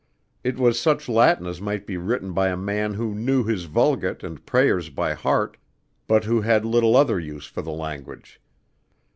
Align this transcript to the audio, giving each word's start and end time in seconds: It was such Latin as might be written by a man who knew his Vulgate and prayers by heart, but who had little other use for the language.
It 0.43 0.57
was 0.57 0.79
such 0.79 1.07
Latin 1.07 1.45
as 1.45 1.61
might 1.61 1.85
be 1.85 1.95
written 1.95 2.33
by 2.33 2.47
a 2.47 2.57
man 2.57 2.95
who 2.95 3.13
knew 3.13 3.43
his 3.43 3.65
Vulgate 3.65 4.23
and 4.23 4.43
prayers 4.47 4.89
by 4.89 5.13
heart, 5.13 5.57
but 6.07 6.23
who 6.23 6.41
had 6.41 6.65
little 6.65 6.95
other 6.95 7.19
use 7.19 7.45
for 7.45 7.61
the 7.61 7.69
language. 7.69 8.41